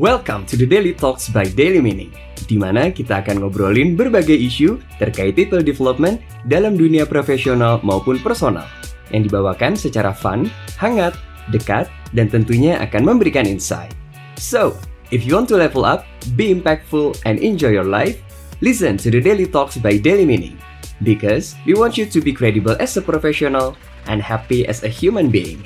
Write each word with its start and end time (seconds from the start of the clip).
Welcome 0.00 0.48
to 0.48 0.56
the 0.56 0.64
Daily 0.64 0.96
Talks 0.96 1.28
by 1.28 1.44
Daily 1.52 1.76
Meaning, 1.76 2.16
di 2.48 2.56
mana 2.56 2.88
kita 2.88 3.20
akan 3.20 3.44
ngobrolin 3.44 3.92
berbagai 3.92 4.40
isu 4.40 4.80
terkait 4.96 5.36
people 5.36 5.60
development 5.60 6.16
dalam 6.48 6.80
dunia 6.80 7.04
profesional 7.04 7.76
maupun 7.84 8.16
personal, 8.24 8.64
yang 9.12 9.28
dibawakan 9.28 9.76
secara 9.76 10.16
fun, 10.16 10.48
hangat, 10.80 11.12
dekat, 11.52 11.92
dan 12.16 12.32
tentunya 12.32 12.80
akan 12.80 13.04
memberikan 13.04 13.44
insight. 13.44 13.92
So, 14.40 14.80
if 15.12 15.28
you 15.28 15.36
want 15.36 15.52
to 15.52 15.60
level 15.60 15.84
up, 15.84 16.08
be 16.40 16.48
impactful, 16.48 17.20
and 17.28 17.36
enjoy 17.44 17.76
your 17.76 17.84
life, 17.84 18.16
listen 18.64 18.96
to 19.04 19.12
the 19.12 19.20
Daily 19.20 19.44
Talks 19.44 19.76
by 19.76 20.00
Daily 20.00 20.24
Meaning, 20.24 20.56
because 21.04 21.52
we 21.68 21.76
want 21.76 22.00
you 22.00 22.08
to 22.08 22.24
be 22.24 22.32
credible 22.32 22.80
as 22.80 22.96
a 22.96 23.04
professional 23.04 23.76
and 24.08 24.24
happy 24.24 24.64
as 24.64 24.88
a 24.88 24.88
human 24.88 25.28
being. 25.28 25.60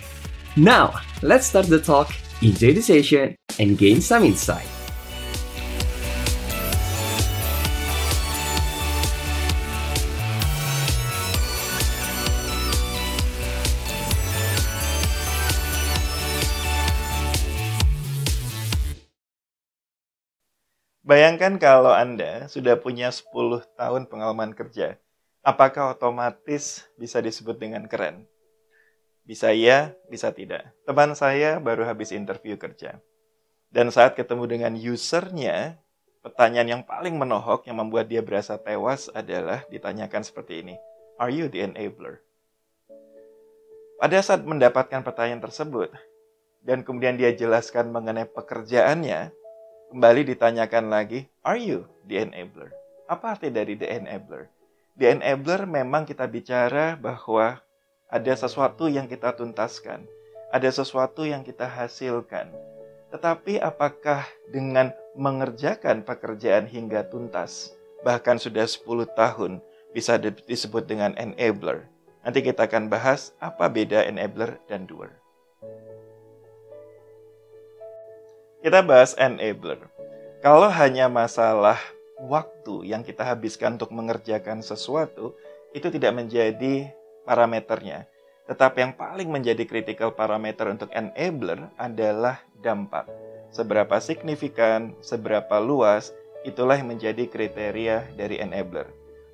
Now, 0.59 0.99
let's 1.23 1.47
start 1.47 1.71
the 1.71 1.79
talk, 1.79 2.11
enjoy 2.43 2.75
the 2.75 2.83
session, 2.83 3.39
and 3.59 3.79
gain 3.79 4.01
some 4.01 4.25
insight. 4.25 4.69
Bayangkan 21.07 21.63
kalau 21.63 21.95
Anda 21.95 22.51
sudah 22.51 22.83
punya 22.83 23.15
10 23.15 23.31
tahun 23.79 24.11
pengalaman 24.11 24.59
kerja, 24.59 24.99
apakah 25.39 25.95
otomatis 25.95 26.83
bisa 26.99 27.23
disebut 27.23 27.63
dengan 27.63 27.87
keren? 27.87 28.27
Bisa 29.23 29.55
iya, 29.55 29.95
bisa 30.11 30.35
tidak. 30.35 30.67
Teman 30.83 31.15
saya 31.15 31.63
baru 31.63 31.87
habis 31.87 32.11
interview 32.11 32.59
kerja. 32.59 32.99
Dan 33.77 33.93
saat 33.93 34.17
ketemu 34.17 34.49
dengan 34.49 34.73
usernya, 34.73 35.77
pertanyaan 36.25 36.81
yang 36.81 36.83
paling 36.89 37.13
menohok 37.13 37.69
yang 37.69 37.77
membuat 37.77 38.09
dia 38.09 38.25
berasa 38.25 38.57
tewas 38.57 39.13
adalah 39.13 39.69
ditanyakan 39.69 40.25
seperti 40.25 40.65
ini. 40.65 40.81
Are 41.21 41.29
you 41.29 41.53
the 41.53 41.61
enabler? 41.61 42.25
Pada 44.01 44.17
saat 44.25 44.49
mendapatkan 44.49 45.05
pertanyaan 45.05 45.45
tersebut, 45.45 45.93
dan 46.65 46.89
kemudian 46.89 47.21
dia 47.21 47.37
jelaskan 47.37 47.93
mengenai 47.93 48.25
pekerjaannya, 48.25 49.37
kembali 49.93 50.25
ditanyakan 50.25 50.89
lagi, 50.89 51.29
are 51.45 51.61
you 51.61 51.85
the 52.09 52.17
enabler? 52.17 52.73
Apa 53.13 53.37
arti 53.37 53.53
dari 53.53 53.77
the 53.77 53.93
enabler? 53.93 54.49
The 54.97 55.21
enabler 55.21 55.69
memang 55.69 56.09
kita 56.09 56.25
bicara 56.25 56.97
bahwa 56.97 57.61
ada 58.09 58.33
sesuatu 58.33 58.89
yang 58.89 59.05
kita 59.05 59.37
tuntaskan, 59.37 60.09
ada 60.49 60.69
sesuatu 60.73 61.29
yang 61.29 61.45
kita 61.45 61.69
hasilkan. 61.69 62.76
Tetapi 63.11 63.63
apakah 63.63 64.27
dengan 64.51 64.91
mengerjakan 65.15 66.03
pekerjaan 66.03 66.67
hingga 66.67 67.07
tuntas, 67.07 67.73
bahkan 68.03 68.37
sudah 68.37 68.67
10 68.67 69.07
tahun, 69.15 69.63
bisa 69.95 70.19
disebut 70.21 70.85
dengan 70.85 71.15
enabler? 71.15 71.87
Nanti 72.27 72.43
kita 72.43 72.67
akan 72.67 72.91
bahas 72.91 73.31
apa 73.39 73.71
beda 73.71 74.03
enabler 74.03 74.59
dan 74.67 74.85
doer. 74.85 75.15
Kita 78.67 78.83
bahas 78.83 79.15
enabler. 79.15 79.79
Kalau 80.43 80.67
hanya 80.67 81.07
masalah 81.07 81.79
waktu 82.19 82.91
yang 82.91 83.07
kita 83.07 83.23
habiskan 83.23 83.79
untuk 83.79 83.95
mengerjakan 83.95 84.59
sesuatu, 84.59 85.39
itu 85.71 85.87
tidak 85.87 86.19
menjadi 86.19 86.91
parameternya. 87.23 88.11
Tetapi 88.47 88.79
yang 88.79 88.95
paling 88.95 89.27
menjadi 89.27 89.67
critical 89.67 90.15
parameter 90.15 90.71
untuk 90.71 90.91
enabler 90.95 91.67
adalah 91.75 92.43
dampak. 92.63 93.11
Seberapa 93.51 93.99
signifikan, 93.99 94.95
seberapa 95.03 95.59
luas, 95.59 96.15
itulah 96.47 96.79
yang 96.79 96.95
menjadi 96.95 97.27
kriteria 97.27 98.15
dari 98.15 98.39
enabler. 98.39 98.87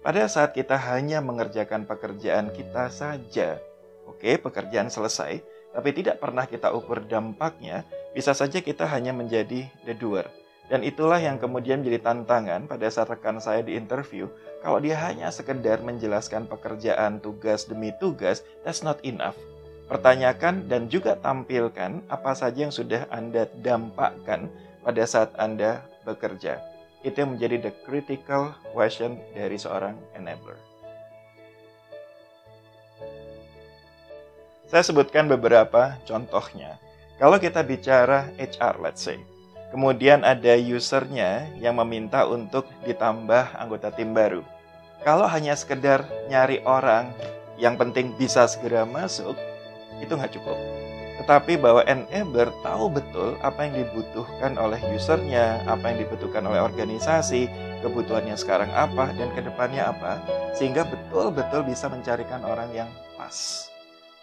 Pada 0.03 0.27
saat 0.27 0.57
kita 0.57 0.75
hanya 0.75 1.23
mengerjakan 1.23 1.87
pekerjaan 1.87 2.51
kita 2.51 2.91
saja, 2.91 3.61
oke, 4.09 4.41
pekerjaan 4.43 4.89
selesai, 4.89 5.45
tapi 5.73 5.91
tidak 5.95 6.19
pernah 6.19 6.49
kita 6.49 6.73
ukur 6.75 7.05
dampaknya, 7.07 7.87
bisa 8.17 8.35
saja 8.35 8.59
kita 8.61 8.89
hanya 8.89 9.15
menjadi 9.15 9.69
the 9.87 9.95
doer. 9.95 10.27
Dan 10.71 10.87
itulah 10.87 11.19
yang 11.19 11.43
kemudian 11.43 11.83
menjadi 11.83 12.13
tantangan 12.13 12.71
pada 12.71 12.87
saat 12.87 13.11
rekan 13.11 13.43
saya 13.43 13.61
di 13.67 13.75
interview. 13.75 14.31
Kalau 14.63 14.79
dia 14.79 14.95
hanya 15.03 15.29
sekedar 15.29 15.83
menjelaskan 15.83 16.47
pekerjaan 16.47 17.19
tugas 17.19 17.67
demi 17.67 17.91
tugas, 17.99 18.47
that's 18.63 18.87
not 18.87 19.03
enough. 19.03 19.35
Pertanyakan 19.91 20.71
dan 20.71 20.87
juga 20.89 21.19
tampilkan 21.19 22.07
apa 22.09 22.33
saja 22.33 22.65
yang 22.65 22.73
sudah 22.73 23.05
Anda 23.13 23.51
dampakkan 23.61 24.49
pada 24.81 25.03
saat 25.05 25.35
Anda 25.37 25.83
bekerja. 26.07 26.63
Itu 27.03 27.27
yang 27.27 27.35
menjadi 27.37 27.69
the 27.69 27.73
critical 27.83 28.55
question 28.71 29.19
dari 29.35 29.59
seorang 29.59 29.99
enabler. 30.15 30.57
Saya 34.73 34.89
sebutkan 34.89 35.29
beberapa 35.29 36.01
contohnya. 36.09 36.81
Kalau 37.21 37.37
kita 37.37 37.61
bicara 37.61 38.33
HR, 38.41 38.81
let's 38.81 39.05
say, 39.05 39.21
kemudian 39.73 40.23
ada 40.23 40.53
usernya 40.55 41.49
yang 41.57 41.81
meminta 41.81 42.29
untuk 42.29 42.69
ditambah 42.85 43.57
anggota 43.57 43.89
tim 43.89 44.13
baru. 44.13 44.45
Kalau 45.03 45.27
hanya 45.27 45.57
sekedar 45.59 46.07
nyari 46.31 46.63
orang 46.63 47.11
yang 47.59 47.75
penting 47.81 48.15
bisa 48.15 48.47
segera 48.47 48.87
masuk, 48.87 49.35
itu 49.99 50.13
nggak 50.13 50.37
cukup. 50.39 50.55
Tetapi 51.23 51.59
bahwa 51.61 51.83
enabler 51.87 52.51
tahu 52.67 52.91
betul 52.93 53.39
apa 53.43 53.67
yang 53.67 53.83
dibutuhkan 53.83 54.59
oleh 54.59 54.79
usernya, 54.91 55.63
apa 55.71 55.93
yang 55.93 56.07
dibutuhkan 56.07 56.43
oleh 56.47 56.59
organisasi, 56.63 57.47
kebutuhannya 57.85 58.35
sekarang 58.35 58.71
apa, 58.75 59.11
dan 59.15 59.31
ke 59.35 59.41
depannya 59.43 59.91
apa, 59.91 60.19
sehingga 60.55 60.87
betul-betul 60.87 61.63
bisa 61.67 61.87
mencarikan 61.87 62.43
orang 62.43 62.71
yang 62.75 62.91
pas. 63.15 63.69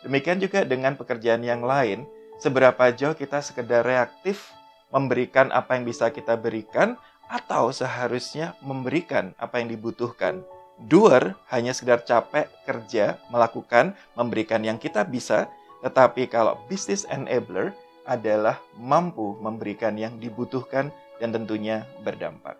Demikian 0.03 0.39
juga 0.39 0.63
dengan 0.63 0.95
pekerjaan 0.95 1.43
yang 1.43 1.63
lain, 1.63 2.07
seberapa 2.39 2.91
jauh 2.91 3.15
kita 3.15 3.43
sekedar 3.43 3.83
reaktif 3.83 4.51
memberikan 4.89 5.53
apa 5.53 5.77
yang 5.77 5.85
bisa 5.85 6.09
kita 6.09 6.37
berikan 6.37 6.97
atau 7.29 7.69
seharusnya 7.69 8.57
memberikan 8.65 9.37
apa 9.37 9.61
yang 9.61 9.69
dibutuhkan. 9.69 10.41
Doer 10.79 11.35
hanya 11.51 11.75
sekedar 11.75 12.01
capek 12.07 12.49
kerja, 12.65 13.19
melakukan, 13.29 13.93
memberikan 14.15 14.63
yang 14.63 14.79
kita 14.81 15.05
bisa, 15.05 15.51
tetapi 15.85 16.25
kalau 16.31 16.57
business 16.71 17.05
enabler 17.11 17.75
adalah 18.07 18.57
mampu 18.79 19.37
memberikan 19.37 19.93
yang 19.93 20.17
dibutuhkan 20.17 20.89
dan 21.21 21.29
tentunya 21.35 21.85
berdampak. 22.01 22.57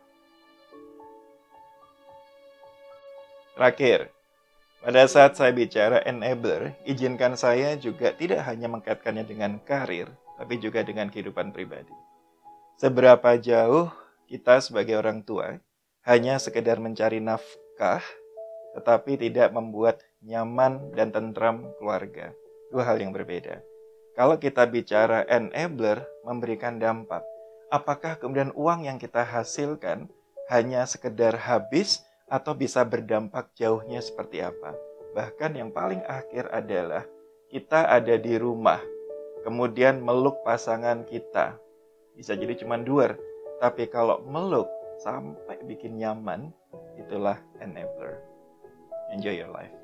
Terakhir, 3.55 4.11
pada 4.79 5.03
saat 5.11 5.35
saya 5.35 5.51
bicara 5.51 5.99
enabler, 6.07 6.75
izinkan 6.87 7.35
saya 7.35 7.75
juga 7.75 8.15
tidak 8.15 8.47
hanya 8.47 8.71
mengkaitkannya 8.71 9.27
dengan 9.27 9.59
karir, 9.63 10.07
tapi 10.39 10.55
juga 10.59 10.79
dengan 10.83 11.11
kehidupan 11.11 11.51
pribadi. 11.51 12.08
Seberapa 12.79 13.35
jauh 13.35 13.91
kita 14.31 14.63
sebagai 14.63 14.95
orang 14.95 15.19
tua 15.19 15.59
hanya 16.07 16.39
sekedar 16.39 16.79
mencari 16.79 17.19
nafkah, 17.19 17.99
tetapi 18.71 19.19
tidak 19.19 19.51
membuat 19.51 19.99
nyaman 20.23 20.95
dan 20.95 21.11
tentram 21.11 21.75
keluarga. 21.75 22.31
Dua 22.71 22.87
hal 22.87 23.03
yang 23.03 23.11
berbeda. 23.11 23.59
Kalau 24.15 24.39
kita 24.39 24.63
bicara 24.63 25.27
enabler 25.27 26.07
memberikan 26.23 26.79
dampak, 26.79 27.19
apakah 27.67 28.15
kemudian 28.15 28.55
uang 28.55 28.87
yang 28.87 28.95
kita 28.95 29.27
hasilkan 29.27 30.07
hanya 30.47 30.87
sekedar 30.87 31.35
habis 31.35 31.99
atau 32.31 32.55
bisa 32.55 32.87
berdampak 32.87 33.51
jauhnya 33.59 33.99
seperti 33.99 34.39
apa. 34.39 34.71
Bahkan 35.19 35.51
yang 35.51 35.75
paling 35.75 35.99
akhir 36.07 36.47
adalah 36.47 37.03
kita 37.51 37.91
ada 37.91 38.15
di 38.15 38.39
rumah, 38.39 38.79
kemudian 39.43 39.99
meluk 39.99 40.39
pasangan 40.47 41.03
kita. 41.03 41.59
Bisa 42.19 42.35
jadi 42.35 42.51
cuma 42.59 42.75
dua, 42.75 43.15
tapi 43.63 43.87
kalau 43.87 44.19
meluk 44.27 44.67
sampai 44.99 45.55
bikin 45.63 45.95
nyaman, 45.95 46.51
itulah 46.99 47.39
enabler. 47.63 48.19
Enjoy 49.15 49.31
your 49.31 49.47
life. 49.55 49.78